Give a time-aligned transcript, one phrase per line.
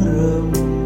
[0.00, 0.81] rầm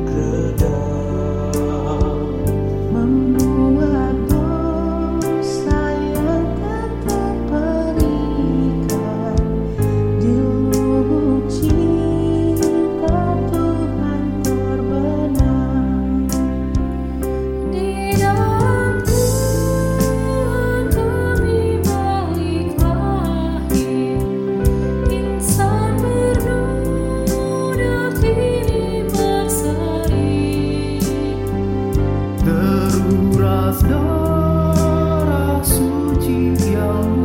[36.27, 37.16] 夕阳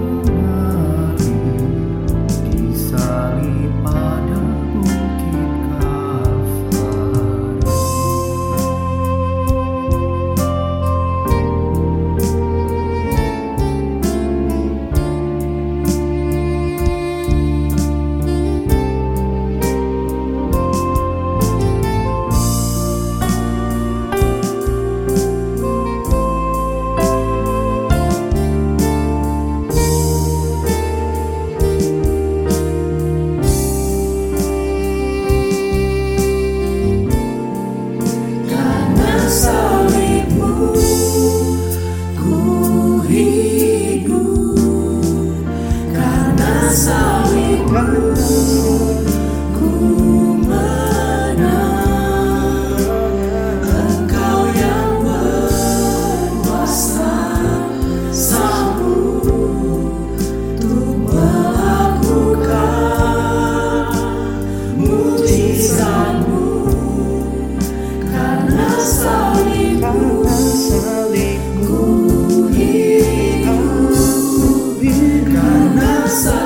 [76.12, 76.41] Awesome.